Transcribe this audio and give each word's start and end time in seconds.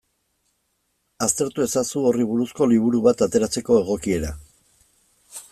Aztertu 1.25 1.65
ezazu 1.65 2.03
horri 2.13 2.25
buruzko 2.31 2.69
liburu 2.73 3.03
bat 3.09 3.23
ateratzeko 3.27 3.79
egokiera. 3.83 4.35